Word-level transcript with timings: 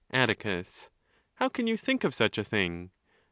Atticus.—How 0.23 1.47
can 1.47 1.67
you 1.67 1.77
think 1.77 2.03
of 2.03 2.15
such 2.15 2.39
a 2.39 2.43
thing 2.43 2.89